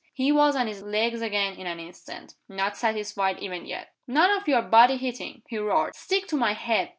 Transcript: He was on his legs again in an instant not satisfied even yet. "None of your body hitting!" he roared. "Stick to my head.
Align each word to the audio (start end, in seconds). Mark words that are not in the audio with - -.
He 0.15 0.31
was 0.31 0.55
on 0.55 0.65
his 0.65 0.81
legs 0.81 1.21
again 1.21 1.53
in 1.57 1.67
an 1.67 1.79
instant 1.79 2.33
not 2.49 2.75
satisfied 2.75 3.37
even 3.37 3.67
yet. 3.67 3.89
"None 4.07 4.31
of 4.31 4.47
your 4.47 4.63
body 4.63 4.97
hitting!" 4.97 5.43
he 5.47 5.59
roared. 5.59 5.93
"Stick 5.93 6.25
to 6.29 6.35
my 6.35 6.53
head. 6.53 6.89